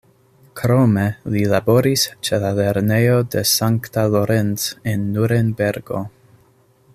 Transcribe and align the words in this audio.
Krome 0.59 1.03
li 1.35 1.43
laboris 1.51 2.05
ĉe 2.29 2.39
la 2.45 2.51
lernejo 2.61 3.19
de 3.35 3.43
St. 3.51 4.01
Lorenz 4.17 4.67
en 4.95 5.05
Nurenbergo. 5.19 6.03